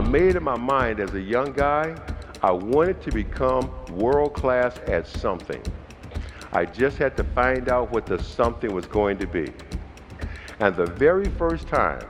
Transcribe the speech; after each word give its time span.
I 0.00 0.08
made 0.08 0.34
in 0.34 0.42
my 0.42 0.56
mind 0.56 0.98
as 0.98 1.12
a 1.12 1.20
young 1.20 1.52
guy, 1.52 1.94
I 2.42 2.52
wanted 2.52 3.02
to 3.02 3.12
become 3.12 3.70
world 3.90 4.32
class 4.32 4.80
at 4.86 5.06
something. 5.06 5.62
I 6.54 6.64
just 6.64 6.96
had 6.96 7.18
to 7.18 7.24
find 7.34 7.68
out 7.68 7.92
what 7.92 8.06
the 8.06 8.18
something 8.18 8.72
was 8.72 8.86
going 8.86 9.18
to 9.18 9.26
be. 9.26 9.52
And 10.58 10.74
the 10.74 10.86
very 10.86 11.26
first 11.26 11.68
time 11.68 12.00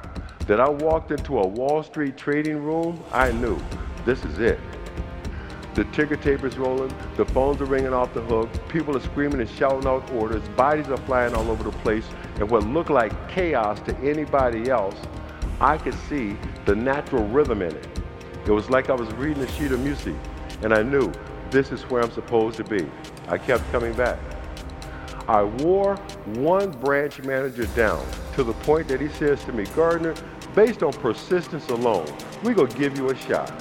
that 0.46 0.60
I 0.60 0.68
walked 0.68 1.10
into 1.10 1.40
a 1.40 1.44
Wall 1.48 1.82
Street 1.82 2.16
trading 2.16 2.62
room, 2.62 3.02
I 3.12 3.32
knew 3.32 3.58
this 4.04 4.24
is 4.24 4.38
it. 4.38 4.60
The 5.74 5.82
ticker 5.86 6.14
tape 6.14 6.44
is 6.44 6.56
rolling, 6.58 6.94
the 7.16 7.24
phones 7.24 7.60
are 7.60 7.64
ringing 7.64 7.92
off 7.92 8.14
the 8.14 8.22
hook, 8.22 8.48
people 8.68 8.96
are 8.96 9.00
screaming 9.00 9.40
and 9.40 9.50
shouting 9.50 9.88
out 9.88 10.08
orders, 10.12 10.48
bodies 10.50 10.86
are 10.90 10.96
flying 10.98 11.34
all 11.34 11.50
over 11.50 11.64
the 11.64 11.76
place, 11.78 12.06
and 12.36 12.48
what 12.48 12.64
looked 12.68 12.90
like 12.90 13.28
chaos 13.28 13.80
to 13.80 13.96
anybody 13.98 14.70
else, 14.70 14.94
I 15.60 15.76
could 15.76 15.94
see 16.08 16.36
the 16.64 16.74
natural 16.74 17.26
rhythm 17.28 17.60
in 17.60 17.74
it. 17.74 17.86
It 18.46 18.50
was 18.50 18.70
like 18.70 18.88
I 18.88 18.94
was 18.94 19.12
reading 19.14 19.42
a 19.42 19.52
sheet 19.52 19.72
of 19.72 19.80
music, 19.80 20.14
and 20.62 20.72
I 20.72 20.82
knew 20.82 21.12
this 21.50 21.70
is 21.70 21.82
where 21.90 22.02
I'm 22.02 22.10
supposed 22.12 22.56
to 22.56 22.64
be. 22.64 22.88
I 23.28 23.36
kept 23.36 23.70
coming 23.70 23.92
back. 23.92 24.18
I 25.28 25.42
wore 25.42 25.96
one 26.26 26.70
branch 26.70 27.22
manager 27.22 27.66
down 27.66 28.04
to 28.34 28.42
the 28.42 28.54
point 28.54 28.88
that 28.88 29.02
he 29.02 29.08
says 29.08 29.44
to 29.44 29.52
me, 29.52 29.64
Gardner, 29.76 30.14
based 30.54 30.82
on 30.82 30.92
persistence 30.94 31.68
alone, 31.68 32.06
we're 32.42 32.54
going 32.54 32.70
to 32.70 32.78
give 32.78 32.96
you 32.96 33.10
a 33.10 33.16
shot. 33.16 33.52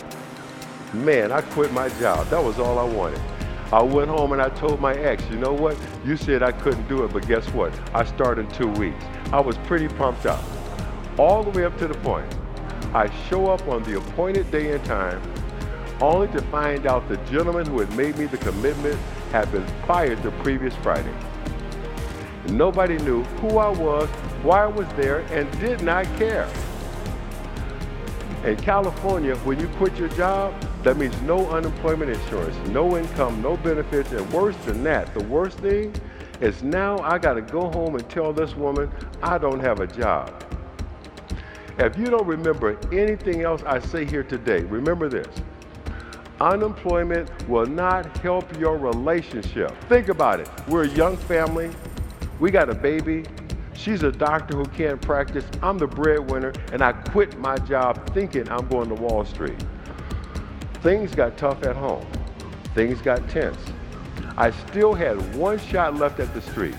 Man, 0.93 1.33
I 1.33 1.41
quit 1.41 1.73
my 1.73 1.89
job. 1.99 2.27
That 2.29 2.43
was 2.43 2.59
all 2.59 2.79
I 2.79 2.83
wanted. 2.83 3.21
I 3.73 3.83
went 3.83 4.09
home 4.09 4.31
and 4.31 4.41
I 4.41 4.49
told 4.49 4.79
my 4.79 4.93
ex, 4.95 5.23
you 5.29 5.37
know 5.37 5.53
what? 5.53 5.77
You 6.03 6.15
said 6.15 6.41
I 6.41 6.53
couldn't 6.53 6.87
do 6.87 7.03
it, 7.03 7.11
but 7.11 7.27
guess 7.27 7.45
what? 7.49 7.77
I 7.93 8.05
started 8.05 8.45
in 8.45 8.51
two 8.53 8.69
weeks. 8.79 9.03
I 9.33 9.39
was 9.39 9.57
pretty 9.59 9.89
pumped 9.89 10.25
up. 10.25 10.41
All 11.19 11.43
the 11.43 11.49
way 11.49 11.65
up 11.65 11.77
to 11.79 11.87
the 11.89 11.95
point. 11.95 12.33
I 12.93 13.13
show 13.27 13.47
up 13.47 13.67
on 13.67 13.83
the 13.83 13.97
appointed 13.97 14.49
day 14.51 14.71
and 14.71 14.83
time 14.85 15.21
only 15.99 16.29
to 16.29 16.41
find 16.43 16.87
out 16.87 17.09
the 17.09 17.17
gentleman 17.29 17.65
who 17.65 17.81
had 17.81 17.93
made 17.97 18.17
me 18.17 18.25
the 18.25 18.37
commitment 18.37 18.97
had 19.33 19.51
been 19.51 19.67
fired 19.85 20.23
the 20.23 20.31
previous 20.43 20.73
Friday. 20.77 21.13
Nobody 22.47 22.97
knew 22.99 23.23
who 23.41 23.57
I 23.57 23.67
was, 23.67 24.07
why 24.43 24.63
I 24.63 24.67
was 24.67 24.87
there, 24.95 25.19
and 25.33 25.51
did 25.59 25.81
not 25.81 26.05
care. 26.15 26.49
In 28.45 28.55
California, 28.55 29.35
when 29.39 29.59
you 29.59 29.67
quit 29.75 29.97
your 29.97 30.07
job, 30.07 30.53
that 30.83 30.95
means 30.95 31.21
no 31.23 31.49
unemployment 31.49 32.11
insurance, 32.11 32.55
no 32.69 32.97
income, 32.97 33.41
no 33.41 33.57
benefits, 33.57 34.13
and 34.13 34.31
worse 34.31 34.55
than 34.65 34.85
that, 34.85 35.13
the 35.13 35.23
worst 35.25 35.57
thing 35.57 35.93
is 36.39 36.63
now 36.63 36.97
I 36.99 37.17
got 37.17 37.33
to 37.33 37.41
go 37.41 37.69
home 37.71 37.95
and 37.95 38.09
tell 38.09 38.31
this 38.31 38.55
woman 38.55 38.89
I 39.21 39.37
don't 39.37 39.59
have 39.59 39.81
a 39.81 39.87
job. 39.87 40.48
If 41.79 41.97
you 41.97 42.07
don't 42.07 42.27
remember 42.27 42.77
anything 42.91 43.43
else 43.43 43.63
I 43.65 43.79
say 43.79 44.03
here 44.03 44.21
today, 44.21 44.63
remember 44.63 45.07
this. 45.07 45.33
Unemployment 46.41 47.31
will 47.47 47.67
not 47.67 48.17
help 48.17 48.59
your 48.59 48.77
relationship. 48.77 49.73
Think 49.87 50.09
about 50.09 50.41
it. 50.41 50.49
We're 50.67 50.83
a 50.83 50.89
young 50.89 51.15
family. 51.15 51.71
We 52.41 52.51
got 52.51 52.69
a 52.69 52.75
baby. 52.75 53.23
She's 53.71 54.03
a 54.03 54.11
doctor 54.11 54.57
who 54.57 54.65
can't 54.65 55.01
practice. 55.01 55.45
I'm 55.63 55.77
the 55.77 55.87
breadwinner, 55.87 56.51
and 56.73 56.81
I 56.81 56.91
quit 56.91 57.39
my 57.39 57.55
job 57.59 58.13
thinking 58.13 58.49
I'm 58.49 58.67
going 58.67 58.89
to 58.89 58.95
Wall 58.95 59.23
Street. 59.23 59.63
Things 60.83 61.15
got 61.15 61.37
tough 61.37 61.63
at 61.63 61.77
home. 61.77 62.05
Things 62.75 63.01
got 63.01 63.25
tense. 63.29 63.61
I 64.35 64.51
still 64.51 64.93
had 64.93 65.33
one 65.33 65.57
shot 65.59 65.95
left 65.95 66.19
at 66.19 66.33
the 66.33 66.41
street. 66.41 66.75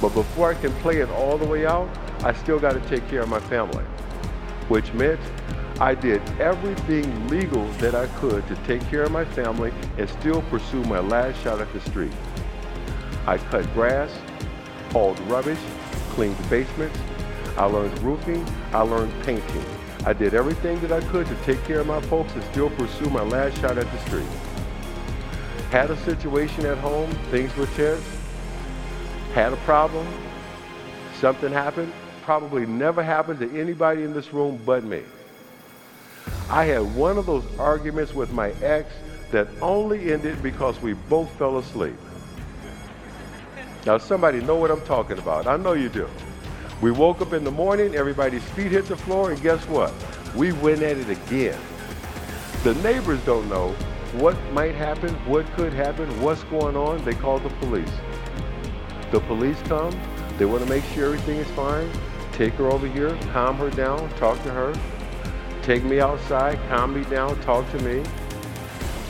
But 0.00 0.14
before 0.14 0.50
I 0.50 0.54
can 0.54 0.72
play 0.74 0.98
it 0.98 1.10
all 1.10 1.36
the 1.36 1.46
way 1.46 1.66
out, 1.66 1.88
I 2.22 2.32
still 2.34 2.60
got 2.60 2.74
to 2.74 2.80
take 2.88 3.08
care 3.08 3.22
of 3.22 3.28
my 3.28 3.40
family. 3.40 3.84
Which 4.68 4.92
meant 4.92 5.20
I 5.80 5.94
did 5.94 6.22
everything 6.40 7.28
legal 7.28 7.66
that 7.74 7.94
I 7.94 8.06
could 8.18 8.46
to 8.46 8.56
take 8.66 8.82
care 8.88 9.02
of 9.02 9.10
my 9.10 9.24
family 9.24 9.72
and 9.98 10.08
still 10.08 10.42
pursue 10.42 10.82
my 10.84 11.00
last 11.00 11.42
shot 11.42 11.60
at 11.60 11.72
the 11.72 11.80
street. 11.80 12.12
I 13.26 13.38
cut 13.38 13.72
grass, 13.74 14.10
hauled 14.92 15.18
rubbish, 15.20 15.58
cleaned 16.10 16.36
basements. 16.48 16.98
I 17.56 17.64
learned 17.64 17.98
roofing. 18.00 18.46
I 18.72 18.82
learned 18.82 19.12
painting. 19.24 19.64
I 20.04 20.12
did 20.12 20.34
everything 20.34 20.80
that 20.80 20.92
I 20.92 21.00
could 21.08 21.26
to 21.26 21.34
take 21.44 21.62
care 21.64 21.80
of 21.80 21.86
my 21.86 22.00
folks 22.02 22.32
and 22.34 22.42
still 22.44 22.70
pursue 22.70 23.08
my 23.10 23.22
last 23.22 23.60
shot 23.60 23.78
at 23.78 23.90
the 23.90 23.98
street. 24.00 24.26
Had 25.70 25.90
a 25.90 25.96
situation 25.98 26.66
at 26.66 26.78
home, 26.78 27.10
things 27.30 27.54
were 27.56 27.66
tense. 27.66 28.04
Had 29.32 29.52
a 29.52 29.56
problem, 29.58 30.06
something 31.20 31.52
happened, 31.52 31.92
probably 32.22 32.64
never 32.66 33.02
happened 33.02 33.40
to 33.40 33.60
anybody 33.60 34.02
in 34.02 34.12
this 34.12 34.32
room 34.32 34.60
but 34.64 34.84
me. 34.84 35.02
I 36.48 36.64
had 36.64 36.94
one 36.94 37.18
of 37.18 37.26
those 37.26 37.44
arguments 37.58 38.14
with 38.14 38.32
my 38.32 38.50
ex 38.62 38.90
that 39.30 39.48
only 39.60 40.12
ended 40.12 40.42
because 40.42 40.80
we 40.80 40.92
both 40.92 41.30
fell 41.38 41.58
asleep. 41.58 41.96
Now 43.84 43.98
somebody 43.98 44.40
know 44.40 44.56
what 44.56 44.70
I'm 44.70 44.82
talking 44.82 45.18
about. 45.18 45.46
I 45.46 45.56
know 45.56 45.72
you 45.72 45.88
do. 45.88 46.08
We 46.80 46.90
woke 46.90 47.20
up 47.20 47.32
in 47.32 47.44
the 47.44 47.50
morning, 47.50 47.94
everybody's 47.94 48.44
feet 48.50 48.72
hit 48.72 48.86
the 48.86 48.96
floor, 48.96 49.30
and 49.30 49.40
guess 49.42 49.66
what? 49.68 49.92
We 50.34 50.52
went 50.52 50.82
at 50.82 50.96
it 50.96 51.08
again. 51.08 51.58
The 52.62 52.74
neighbors 52.76 53.20
don't 53.24 53.48
know 53.48 53.70
what 54.18 54.36
might 54.52 54.74
happen, 54.74 55.10
what 55.26 55.46
could 55.54 55.72
happen, 55.72 56.08
what's 56.20 56.42
going 56.44 56.76
on. 56.76 57.04
They 57.04 57.14
call 57.14 57.38
the 57.38 57.48
police. 57.50 57.90
The 59.10 59.20
police 59.20 59.60
come, 59.62 59.98
they 60.38 60.44
want 60.44 60.62
to 60.62 60.68
make 60.68 60.84
sure 60.94 61.06
everything 61.06 61.38
is 61.38 61.50
fine. 61.52 61.90
Take 62.32 62.54
her 62.54 62.70
over 62.70 62.86
here, 62.86 63.16
calm 63.32 63.56
her 63.56 63.70
down, 63.70 64.08
talk 64.16 64.42
to 64.44 64.50
her. 64.50 64.74
Take 65.62 65.84
me 65.84 66.00
outside, 66.00 66.58
calm 66.68 66.94
me 66.94 67.04
down, 67.10 67.40
talk 67.42 67.70
to 67.72 67.78
me. 67.80 68.02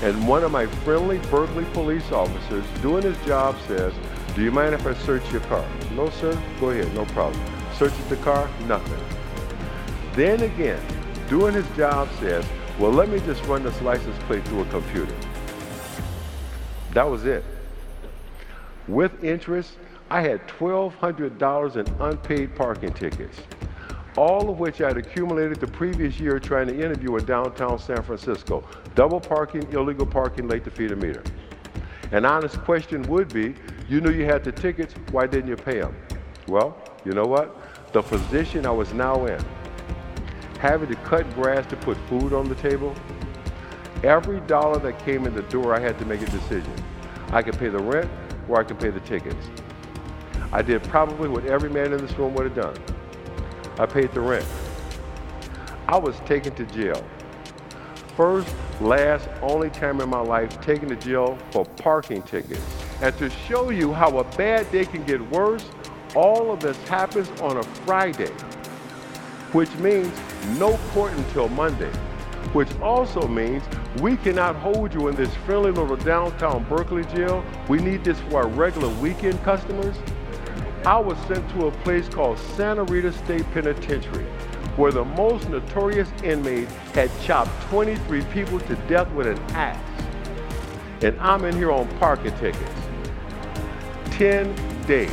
And 0.02 0.26
one 0.26 0.42
of 0.42 0.50
my 0.50 0.66
friendly 0.66 1.18
Berkeley 1.30 1.64
police 1.72 2.10
officers 2.10 2.64
doing 2.82 3.02
his 3.02 3.16
job 3.24 3.56
says, 3.66 3.94
do 4.34 4.42
you 4.42 4.50
mind 4.50 4.74
if 4.74 4.86
I 4.86 4.94
search 4.94 5.30
your 5.30 5.42
car? 5.42 5.64
No, 5.94 6.08
sir. 6.10 6.40
Go 6.58 6.70
ahead, 6.70 6.92
no 6.94 7.04
problem. 7.06 7.40
Searches 7.76 8.04
the 8.06 8.16
car, 8.16 8.50
nothing. 8.66 8.98
Then 10.14 10.42
again, 10.42 10.80
doing 11.28 11.54
his 11.54 11.68
job 11.76 12.08
says, 12.18 12.44
well, 12.78 12.90
let 12.90 13.10
me 13.10 13.20
just 13.20 13.44
run 13.44 13.62
this 13.62 13.80
license 13.82 14.16
plate 14.24 14.44
through 14.46 14.62
a 14.62 14.64
computer. 14.66 15.14
That 16.94 17.04
was 17.04 17.24
it. 17.24 17.44
With 18.88 19.22
interest, 19.22 19.76
I 20.12 20.20
had 20.20 20.46
$1,200 20.46 21.76
in 21.76 22.02
unpaid 22.02 22.54
parking 22.54 22.92
tickets, 22.92 23.40
all 24.18 24.50
of 24.50 24.58
which 24.58 24.82
I'd 24.82 24.98
accumulated 24.98 25.58
the 25.58 25.66
previous 25.66 26.20
year 26.20 26.38
trying 26.38 26.66
to 26.66 26.74
interview 26.74 27.16
in 27.16 27.24
downtown 27.24 27.78
San 27.78 28.02
Francisco. 28.02 28.62
Double 28.94 29.18
parking, 29.18 29.66
illegal 29.72 30.04
parking, 30.04 30.48
late 30.48 30.64
to 30.64 30.70
feed 30.70 30.92
a 30.92 30.96
meter. 30.96 31.22
An 32.10 32.26
honest 32.26 32.58
question 32.58 33.00
would 33.04 33.32
be, 33.32 33.54
you 33.88 34.02
knew 34.02 34.10
you 34.10 34.26
had 34.26 34.44
the 34.44 34.52
tickets, 34.52 34.94
why 35.12 35.26
didn't 35.26 35.48
you 35.48 35.56
pay 35.56 35.80
them? 35.80 35.96
Well, 36.46 36.76
you 37.06 37.12
know 37.12 37.24
what? 37.24 37.56
The 37.94 38.02
position 38.02 38.66
I 38.66 38.70
was 38.70 38.92
now 38.92 39.24
in, 39.24 39.42
having 40.60 40.90
to 40.90 40.96
cut 40.96 41.24
grass 41.34 41.66
to 41.68 41.76
put 41.76 41.96
food 42.10 42.34
on 42.34 42.50
the 42.50 42.56
table, 42.56 42.94
every 44.04 44.40
dollar 44.40 44.78
that 44.80 45.02
came 45.06 45.26
in 45.26 45.34
the 45.34 45.44
door, 45.44 45.74
I 45.74 45.80
had 45.80 45.98
to 46.00 46.04
make 46.04 46.20
a 46.20 46.26
decision. 46.26 46.74
I 47.30 47.40
could 47.40 47.58
pay 47.58 47.70
the 47.70 47.78
rent 47.78 48.10
or 48.46 48.60
I 48.60 48.64
could 48.64 48.78
pay 48.78 48.90
the 48.90 49.00
tickets. 49.00 49.48
I 50.52 50.60
did 50.60 50.82
probably 50.84 51.30
what 51.30 51.46
every 51.46 51.70
man 51.70 51.92
in 51.94 51.98
this 51.98 52.12
room 52.18 52.34
would 52.34 52.44
have 52.44 52.54
done. 52.54 52.76
I 53.78 53.86
paid 53.86 54.12
the 54.12 54.20
rent. 54.20 54.44
I 55.88 55.96
was 55.96 56.20
taken 56.20 56.54
to 56.56 56.66
jail. 56.66 57.02
First, 58.16 58.54
last, 58.78 59.26
only 59.40 59.70
time 59.70 60.02
in 60.02 60.10
my 60.10 60.20
life 60.20 60.60
taken 60.60 60.90
to 60.90 60.96
jail 60.96 61.38
for 61.50 61.64
parking 61.64 62.20
tickets. 62.22 62.60
And 63.00 63.16
to 63.16 63.30
show 63.30 63.70
you 63.70 63.94
how 63.94 64.18
a 64.18 64.24
bad 64.36 64.70
day 64.70 64.84
can 64.84 65.02
get 65.04 65.20
worse, 65.30 65.64
all 66.14 66.52
of 66.52 66.60
this 66.60 66.76
happens 66.86 67.28
on 67.40 67.56
a 67.56 67.62
Friday, 67.62 68.30
which 69.52 69.74
means 69.76 70.12
no 70.58 70.76
court 70.92 71.12
until 71.12 71.48
Monday, 71.48 71.90
which 72.52 72.68
also 72.82 73.26
means 73.26 73.62
we 74.02 74.18
cannot 74.18 74.54
hold 74.56 74.92
you 74.92 75.08
in 75.08 75.16
this 75.16 75.34
friendly 75.46 75.70
little 75.70 75.96
downtown 75.96 76.64
Berkeley 76.64 77.04
jail. 77.06 77.42
We 77.68 77.78
need 77.78 78.04
this 78.04 78.20
for 78.20 78.42
our 78.42 78.48
regular 78.48 78.90
weekend 79.00 79.42
customers. 79.42 79.96
I 80.84 80.98
was 80.98 81.16
sent 81.28 81.48
to 81.50 81.68
a 81.68 81.70
place 81.70 82.08
called 82.08 82.38
Santa 82.56 82.82
Rita 82.82 83.12
State 83.12 83.48
Penitentiary, 83.52 84.24
where 84.74 84.90
the 84.90 85.04
most 85.04 85.48
notorious 85.48 86.08
inmate 86.24 86.68
had 86.92 87.08
chopped 87.22 87.50
23 87.68 88.22
people 88.32 88.58
to 88.58 88.74
death 88.88 89.08
with 89.12 89.28
an 89.28 89.38
axe. 89.50 89.78
And 91.04 91.18
I'm 91.20 91.44
in 91.44 91.54
here 91.54 91.70
on 91.70 91.86
parking 91.98 92.36
tickets. 92.38 92.68
10 94.10 94.56
days. 94.86 95.10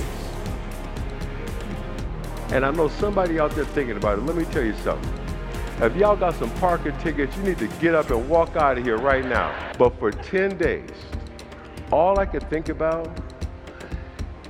And 2.51 2.66
I 2.66 2.71
know 2.71 2.88
somebody 2.88 3.39
out 3.39 3.51
there 3.51 3.66
thinking 3.66 3.95
about 3.95 4.18
it. 4.18 4.25
Let 4.25 4.36
me 4.36 4.45
tell 4.45 4.63
you 4.63 4.74
something. 4.77 5.13
If 5.81 5.95
y'all 5.95 6.16
got 6.16 6.33
some 6.33 6.50
parking 6.56 6.98
tickets, 6.98 7.38
you 7.38 7.44
need 7.44 7.60
to 7.60 7.68
get 7.80 7.94
up 7.94 8.10
and 8.10 8.27
walk 8.27 8.56
out 8.56 8.80
of 8.80 8.83
here 8.83 8.98
right 8.98 9.24
now. 9.24 9.71
But 9.77 9.98
for 10.00 10.10
10 10.10 10.57
days, 10.57 10.89
all 11.92 12.19
I 12.19 12.25
could 12.25 12.50
think 12.50 12.69
about 12.69 13.07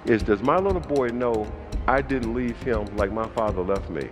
is 0.05 0.23
does 0.23 0.41
my 0.41 0.57
little 0.57 0.81
boy 0.81 1.07
know 1.07 1.51
I 1.87 2.01
didn't 2.01 2.33
leave 2.33 2.57
him 2.63 2.85
like 2.95 3.11
my 3.11 3.27
father 3.29 3.61
left 3.61 3.89
me? 3.89 4.09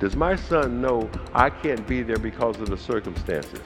Does 0.00 0.16
my 0.16 0.34
son 0.34 0.80
know 0.80 1.08
I 1.32 1.50
can't 1.50 1.86
be 1.86 2.02
there 2.02 2.18
because 2.18 2.60
of 2.60 2.68
the 2.68 2.76
circumstances? 2.76 3.60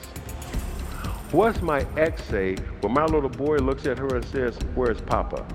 What's 1.31 1.61
my 1.61 1.85
ex 1.97 2.23
say 2.23 2.55
when 2.81 2.93
my 2.93 3.05
little 3.05 3.29
boy 3.29 3.57
looks 3.57 3.85
at 3.85 3.97
her 3.97 4.15
and 4.15 4.23
says, 4.25 4.57
Where's 4.75 5.01
Papa? 5.01 5.45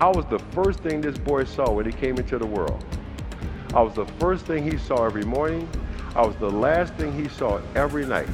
I 0.00 0.08
was 0.08 0.24
the 0.26 0.38
first 0.52 0.80
thing 0.80 1.00
this 1.00 1.16
boy 1.16 1.44
saw 1.44 1.70
when 1.70 1.86
he 1.86 1.92
came 1.92 2.16
into 2.18 2.38
the 2.38 2.46
world. 2.46 2.84
I 3.74 3.82
was 3.82 3.94
the 3.94 4.06
first 4.18 4.46
thing 4.46 4.68
he 4.68 4.78
saw 4.78 5.04
every 5.04 5.24
morning. 5.24 5.68
I 6.14 6.26
was 6.26 6.34
the 6.36 6.50
last 6.50 6.94
thing 6.94 7.12
he 7.12 7.28
saw 7.28 7.60
every 7.74 8.04
night. 8.04 8.28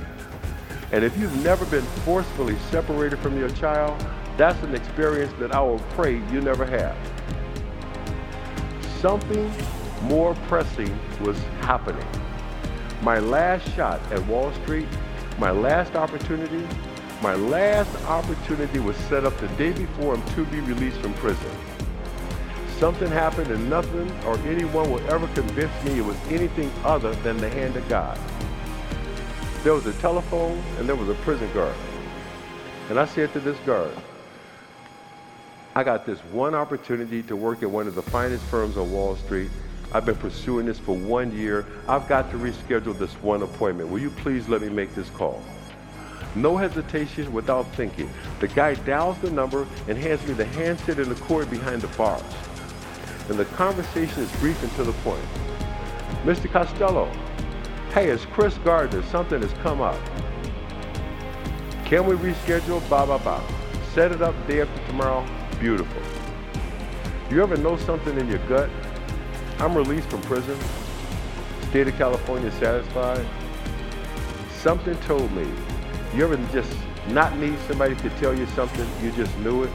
And 0.92 1.04
if 1.04 1.16
you've 1.18 1.44
never 1.44 1.64
been 1.66 1.84
forcefully 2.04 2.56
separated 2.70 3.18
from 3.18 3.38
your 3.38 3.50
child, 3.50 4.00
that's 4.36 4.62
an 4.62 4.74
experience 4.74 5.32
that 5.38 5.54
I 5.54 5.60
will 5.60 5.80
pray 5.90 6.14
you 6.30 6.40
never 6.40 6.64
have. 6.64 6.96
Something 9.00 9.50
more 10.02 10.34
pressing 10.48 10.98
was 11.20 11.38
happening. 11.60 12.06
My 13.02 13.18
last 13.18 13.68
shot 13.74 14.00
at 14.12 14.24
Wall 14.26 14.52
Street 14.62 14.88
my 15.38 15.50
last 15.50 15.96
opportunity, 15.96 16.66
my 17.22 17.34
last 17.34 17.92
opportunity 18.04 18.78
was 18.78 18.96
set 18.96 19.24
up 19.24 19.36
the 19.38 19.48
day 19.48 19.72
before 19.72 20.14
I'm 20.14 20.34
to 20.34 20.44
be 20.46 20.60
released 20.60 20.98
from 20.98 21.14
prison. 21.14 21.50
Something 22.78 23.08
happened 23.08 23.50
and 23.50 23.70
nothing 23.70 24.10
or 24.24 24.36
anyone 24.40 24.90
will 24.90 25.00
ever 25.10 25.26
convince 25.28 25.72
me 25.84 25.98
it 25.98 26.04
was 26.04 26.16
anything 26.28 26.70
other 26.84 27.14
than 27.16 27.38
the 27.38 27.48
hand 27.48 27.76
of 27.76 27.88
God. 27.88 28.18
There 29.62 29.72
was 29.72 29.86
a 29.86 29.92
telephone 29.94 30.62
and 30.78 30.88
there 30.88 30.96
was 30.96 31.08
a 31.08 31.14
prison 31.14 31.50
guard. 31.52 31.74
And 32.90 33.00
I 33.00 33.04
said 33.06 33.32
to 33.32 33.40
this 33.40 33.58
guard, 33.60 33.92
I 35.74 35.82
got 35.82 36.04
this 36.04 36.18
one 36.32 36.54
opportunity 36.54 37.22
to 37.24 37.36
work 37.36 37.62
at 37.62 37.70
one 37.70 37.86
of 37.86 37.94
the 37.94 38.02
finest 38.02 38.44
firms 38.44 38.76
on 38.76 38.92
Wall 38.92 39.16
Street 39.16 39.50
I've 39.94 40.06
been 40.06 40.16
pursuing 40.16 40.64
this 40.64 40.78
for 40.78 40.96
one 40.96 41.36
year. 41.36 41.66
I've 41.86 42.08
got 42.08 42.30
to 42.30 42.38
reschedule 42.38 42.98
this 42.98 43.12
one 43.22 43.42
appointment. 43.42 43.90
Will 43.90 43.98
you 43.98 44.10
please 44.10 44.48
let 44.48 44.62
me 44.62 44.70
make 44.70 44.94
this 44.94 45.10
call? 45.10 45.42
No 46.34 46.56
hesitation 46.56 47.30
without 47.30 47.66
thinking. 47.74 48.08
The 48.40 48.48
guy 48.48 48.74
dials 48.74 49.18
the 49.18 49.30
number 49.30 49.66
and 49.88 49.98
hands 49.98 50.26
me 50.26 50.32
the 50.32 50.46
handset 50.46 50.98
and 50.98 51.10
the 51.10 51.20
cord 51.22 51.50
behind 51.50 51.82
the 51.82 51.88
bars. 51.88 52.22
And 53.28 53.38
the 53.38 53.44
conversation 53.44 54.22
is 54.22 54.32
brief 54.36 54.62
and 54.62 54.72
to 54.76 54.84
the 54.84 54.92
point. 55.04 55.24
Mr. 56.24 56.50
Costello, 56.50 57.12
hey, 57.92 58.08
it's 58.08 58.24
Chris 58.24 58.56
Gardner. 58.58 59.02
Something 59.02 59.42
has 59.42 59.52
come 59.62 59.82
up. 59.82 59.98
Can 61.84 62.06
we 62.06 62.14
reschedule? 62.14 62.86
Blah, 62.88 63.04
blah, 63.04 63.18
blah. 63.18 63.42
Set 63.92 64.10
it 64.10 64.22
up 64.22 64.34
day 64.46 64.62
after 64.62 64.86
tomorrow. 64.86 65.26
Beautiful. 65.62 66.02
You 67.30 67.40
ever 67.40 67.56
know 67.56 67.76
something 67.76 68.18
in 68.18 68.26
your 68.26 68.44
gut 68.48 68.68
I'm 69.60 69.76
released 69.76 70.08
from 70.08 70.20
prison. 70.22 70.58
State 71.68 71.86
of 71.86 71.96
California 71.96 72.50
satisfied. 72.58 73.24
Something 74.56 74.96
told 75.02 75.30
me. 75.30 75.48
You 76.16 76.24
ever 76.24 76.36
just 76.50 76.76
not 77.10 77.38
need 77.38 77.56
somebody 77.68 77.94
to 77.94 78.10
tell 78.18 78.36
you 78.36 78.44
something, 78.46 78.88
you 79.04 79.12
just 79.12 79.38
knew 79.38 79.62
it? 79.62 79.70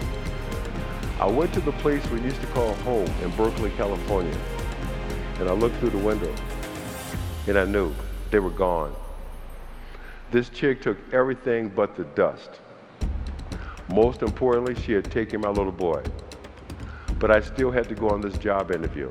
I 1.22 1.26
went 1.26 1.54
to 1.54 1.62
the 1.62 1.72
place 1.72 2.06
we 2.10 2.20
used 2.20 2.42
to 2.42 2.48
call 2.48 2.74
home 2.74 3.10
in 3.24 3.30
Berkeley, 3.38 3.72
California. 3.78 4.38
And 5.40 5.48
I 5.48 5.54
looked 5.54 5.78
through 5.78 5.92
the 5.92 6.00
window 6.00 6.36
and 7.48 7.58
I 7.58 7.64
knew 7.64 7.96
they 8.30 8.40
were 8.40 8.50
gone. 8.50 8.94
This 10.32 10.50
chick 10.50 10.82
took 10.82 10.98
everything 11.14 11.70
but 11.70 11.96
the 11.96 12.04
dust. 12.04 12.60
Most 13.90 14.22
importantly, 14.22 14.76
she 14.82 14.94
had 14.94 15.10
taken 15.12 15.42
my 15.42 15.50
little 15.50 15.72
boy. 15.72 16.04
But 17.20 17.32
I 17.32 17.40
still 17.40 17.72
had 17.72 17.88
to 17.90 17.96
go 17.96 18.10
on 18.10 18.22
this 18.22 18.38
job 18.38 18.72
interview 18.72 19.10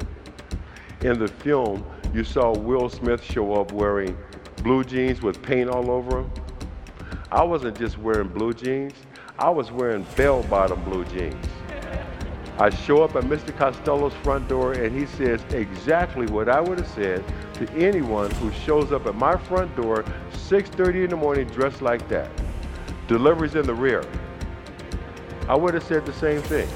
in 1.03 1.19
the 1.19 1.29
film, 1.29 1.85
you 2.13 2.25
saw 2.25 2.53
Will 2.53 2.89
Smith 2.89 3.23
show 3.23 3.55
up 3.55 3.73
wearing 3.73 4.17
blue 4.63 4.83
jeans 4.83 5.23
with 5.23 5.43
paint 5.43 5.69
all 5.69 5.91
over 5.91 6.21
him. 6.21 6.31
I 7.31 7.45
wasn't 7.45 7.79
just 7.79 7.99
wearing 7.99 8.29
blue 8.29 8.53
jeans, 8.53 8.95
I 9.39 9.51
was 9.51 9.71
wearing 9.71 10.07
bell 10.17 10.43
bottom 10.45 10.83
blue 10.85 11.05
jeans. 11.05 11.47
I 12.59 12.71
show 12.71 13.03
up 13.03 13.15
at 13.17 13.25
Mr. 13.25 13.57
Costello's 13.57 14.15
front 14.23 14.49
door 14.49 14.73
and 14.73 14.99
he 14.99 15.05
says 15.05 15.43
exactly 15.51 16.27
what 16.27 16.49
I 16.49 16.61
would 16.61 16.79
have 16.79 16.89
said 16.89 17.23
to 17.55 17.71
anyone 17.75 18.31
who 18.33 18.51
shows 18.51 18.93
up 18.93 19.07
at 19.07 19.15
my 19.15 19.37
front 19.37 19.77
door 19.77 20.05
6.30 20.33 21.05
in 21.05 21.11
the 21.11 21.17
morning 21.17 21.47
dressed 21.49 21.83
like 21.83 22.09
that. 22.09 22.31
Deliveries 23.09 23.57
in 23.57 23.67
the 23.67 23.75
rear. 23.75 24.03
I 25.49 25.55
would 25.55 25.75
have 25.75 25.85
said 25.85 26.05
the 26.05 26.13
same 26.13 26.43
thing. 26.43 26.69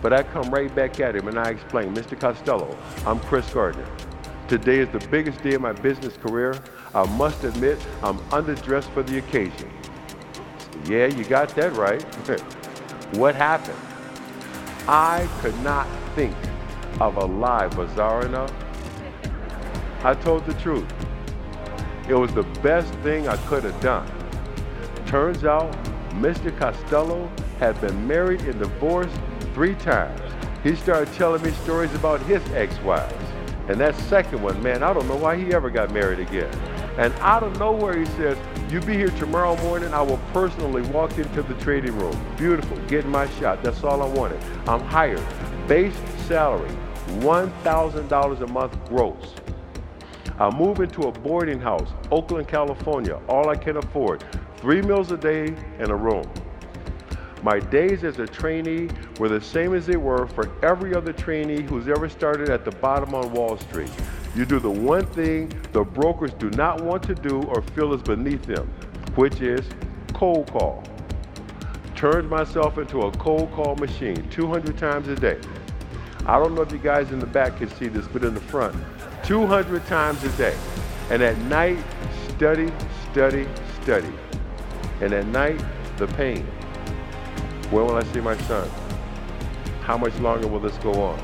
But 0.00 0.12
I 0.14 0.22
come 0.22 0.50
right 0.50 0.74
back 0.74 0.98
at 1.00 1.14
him 1.14 1.28
and 1.28 1.38
I 1.38 1.50
explain, 1.50 1.94
Mr. 1.94 2.18
Costello, 2.18 2.76
I'm 3.06 3.20
Chris 3.20 3.52
Gardner. 3.52 3.86
Today 4.48 4.78
is 4.78 4.88
the 4.88 5.06
biggest 5.08 5.42
day 5.42 5.54
of 5.54 5.60
my 5.60 5.72
business 5.72 6.16
career. 6.16 6.58
I 6.94 7.04
must 7.16 7.44
admit, 7.44 7.78
I'm 8.02 8.18
underdressed 8.30 8.92
for 8.94 9.02
the 9.02 9.18
occasion. 9.18 9.70
Yeah, 10.86 11.06
you 11.06 11.24
got 11.24 11.50
that 11.50 11.74
right. 11.74 12.02
what 13.14 13.34
happened? 13.34 13.78
I 14.88 15.28
could 15.40 15.58
not 15.60 15.86
think 16.14 16.34
of 16.98 17.16
a 17.16 17.24
lie 17.24 17.68
bizarre 17.68 18.24
enough. 18.24 18.52
I 20.02 20.14
told 20.14 20.46
the 20.46 20.54
truth. 20.54 20.90
It 22.08 22.14
was 22.14 22.32
the 22.34 22.42
best 22.62 22.92
thing 22.96 23.28
I 23.28 23.36
could 23.46 23.64
have 23.64 23.80
done. 23.80 24.10
Turns 25.06 25.44
out, 25.44 25.70
Mr. 26.14 26.56
Costello 26.58 27.30
had 27.58 27.80
been 27.80 28.06
married 28.06 28.40
and 28.42 28.58
divorced 28.58 29.16
three 29.54 29.74
times. 29.76 30.20
He 30.62 30.76
started 30.76 31.12
telling 31.14 31.42
me 31.42 31.50
stories 31.50 31.92
about 31.94 32.20
his 32.22 32.42
ex-wives. 32.52 33.14
And 33.68 33.78
that 33.80 33.94
second 33.94 34.42
one, 34.42 34.60
man, 34.62 34.82
I 34.82 34.92
don't 34.92 35.06
know 35.08 35.16
why 35.16 35.36
he 35.36 35.52
ever 35.52 35.70
got 35.70 35.92
married 35.92 36.18
again. 36.18 36.52
And 36.98 37.12
out 37.20 37.42
of 37.42 37.58
nowhere, 37.58 37.98
he 37.98 38.06
says, 38.06 38.36
you 38.70 38.80
be 38.80 38.94
here 38.94 39.10
tomorrow 39.10 39.56
morning, 39.62 39.92
I 39.94 40.02
will 40.02 40.20
personally 40.32 40.82
walk 40.90 41.18
into 41.18 41.42
the 41.42 41.54
trading 41.54 41.98
room. 41.98 42.18
Beautiful, 42.36 42.76
getting 42.86 43.10
my 43.10 43.28
shot. 43.38 43.62
That's 43.62 43.82
all 43.84 44.02
I 44.02 44.06
wanted. 44.06 44.42
I'm 44.66 44.80
hired. 44.80 45.22
Base 45.68 45.94
salary, 46.26 46.70
$1,000 47.20 48.40
a 48.40 48.46
month 48.48 48.88
gross. 48.88 49.34
I 50.38 50.50
move 50.50 50.80
into 50.80 51.02
a 51.02 51.12
boarding 51.12 51.60
house, 51.60 51.90
Oakland, 52.10 52.48
California, 52.48 53.20
all 53.28 53.48
I 53.48 53.56
can 53.56 53.76
afford. 53.76 54.24
Three 54.56 54.82
meals 54.82 55.12
a 55.12 55.16
day 55.16 55.54
and 55.78 55.90
a 55.90 55.94
room. 55.94 56.24
My 57.42 57.58
days 57.58 58.04
as 58.04 58.20
a 58.20 58.26
trainee 58.26 58.88
were 59.18 59.28
the 59.28 59.40
same 59.40 59.74
as 59.74 59.84
they 59.84 59.96
were 59.96 60.28
for 60.28 60.48
every 60.64 60.94
other 60.94 61.12
trainee 61.12 61.62
who's 61.62 61.88
ever 61.88 62.08
started 62.08 62.50
at 62.50 62.64
the 62.64 62.70
bottom 62.70 63.14
on 63.16 63.32
Wall 63.32 63.58
Street. 63.58 63.90
You 64.36 64.46
do 64.46 64.60
the 64.60 64.70
one 64.70 65.06
thing 65.06 65.52
the 65.72 65.82
brokers 65.82 66.32
do 66.34 66.50
not 66.50 66.80
want 66.80 67.02
to 67.04 67.16
do 67.16 67.42
or 67.42 67.60
feel 67.60 67.92
is 67.94 68.02
beneath 68.02 68.44
them, 68.44 68.72
which 69.16 69.40
is 69.40 69.68
cold 70.14 70.52
call. 70.52 70.84
Turned 71.96 72.30
myself 72.30 72.78
into 72.78 73.02
a 73.02 73.12
cold 73.12 73.50
call 73.52 73.74
machine 73.74 74.28
200 74.30 74.78
times 74.78 75.08
a 75.08 75.16
day. 75.16 75.40
I 76.26 76.38
don't 76.38 76.54
know 76.54 76.62
if 76.62 76.70
you 76.70 76.78
guys 76.78 77.10
in 77.10 77.18
the 77.18 77.26
back 77.26 77.58
can 77.58 77.68
see 77.70 77.88
this, 77.88 78.06
but 78.06 78.22
in 78.22 78.34
the 78.34 78.40
front, 78.40 78.76
200 79.24 79.84
times 79.86 80.22
a 80.22 80.30
day. 80.36 80.56
And 81.10 81.20
at 81.22 81.36
night, 81.38 81.78
study, 82.28 82.72
study, 83.10 83.48
study. 83.82 84.12
And 85.00 85.12
at 85.12 85.26
night, 85.26 85.60
the 85.96 86.06
pain. 86.06 86.46
When 87.72 87.86
will 87.86 87.96
I 87.96 88.02
see 88.12 88.20
my 88.20 88.36
son? 88.42 88.68
How 89.80 89.96
much 89.96 90.14
longer 90.18 90.46
will 90.46 90.60
this 90.60 90.76
go 90.76 90.92
on? 90.92 91.18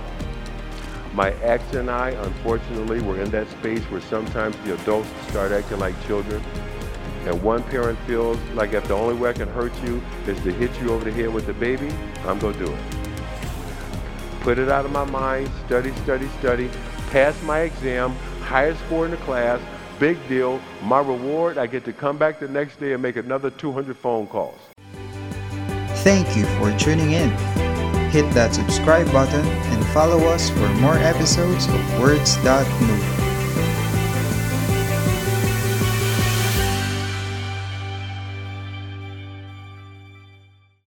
My 1.13 1.33
ex 1.43 1.63
and 1.75 1.91
I, 1.91 2.13
unfortunately, 2.13 3.03
were 3.03 3.21
in 3.21 3.31
that 3.33 3.51
space 3.51 3.83
where 3.91 4.01
sometimes 4.01 4.57
the 4.65 4.73
adults 4.73 5.11
start 5.29 5.53
acting 5.53 5.79
like 5.79 5.95
children. 6.07 6.43
And 7.27 7.43
one 7.43 7.63
parent 7.65 7.99
feels 8.07 8.39
like 8.55 8.73
if 8.73 8.89
the 8.89 8.95
only 8.95 9.15
way 9.15 9.29
I 9.29 9.33
can 9.35 9.49
hurt 9.49 9.75
you 9.83 10.01
is 10.27 10.41
to 10.45 10.51
hit 10.51 10.71
you 10.81 10.89
over 10.89 11.05
the 11.05 11.13
head 11.13 11.35
with 11.35 11.45
the 11.45 11.53
baby, 11.53 11.91
I'm 12.25 12.39
going 12.39 12.55
to 12.55 12.65
do 12.65 12.73
it. 12.73 12.81
Put 14.41 14.59
it 14.59 14.71
out 14.71 14.87
of 14.87 14.91
my 14.91 15.05
mind, 15.05 15.51
study, 15.67 15.93
study, 15.97 16.29
study, 16.39 16.71
pass 17.11 17.39
my 17.43 17.61
exam, 17.61 18.13
highest 18.41 18.81
score 18.87 19.05
in 19.05 19.11
the 19.11 19.19
class, 19.19 19.61
big 19.99 20.17
deal. 20.29 20.63
My 20.83 21.01
reward, 21.01 21.59
I 21.59 21.67
get 21.67 21.85
to 21.85 21.93
come 21.93 22.17
back 22.17 22.41
the 22.41 22.49
next 22.49 22.81
day 22.81 22.95
and 22.95 23.03
make 23.03 23.17
another 23.17 23.51
200 23.51 23.95
phone 23.99 24.27
calls. 24.27 24.59
Thank 26.03 26.37
you 26.37 26.47
for 26.59 26.77
tuning 26.79 27.13
in. 27.13 27.31
hit 28.11 28.31
that 28.33 28.55
subscribe 28.55 29.11
button 29.13 29.45
and 29.47 29.87
follow 29.89 30.27
us 30.29 30.49
for 30.49 30.69
more 30.81 30.97
episodes 30.97 31.67
of 31.67 32.01
Words 32.01 32.43
That 32.43 32.67
Move. 32.81 33.18